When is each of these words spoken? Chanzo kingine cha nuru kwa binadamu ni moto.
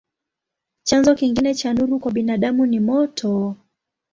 Chanzo 0.83 1.15
kingine 1.15 1.55
cha 1.55 1.73
nuru 1.73 1.99
kwa 1.99 2.11
binadamu 2.11 2.65
ni 2.65 2.79
moto. 2.79 3.55